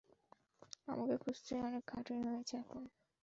[0.87, 2.85] আমাকে খুঁজতে অনেক খাটুনী হয়েছে আপনার।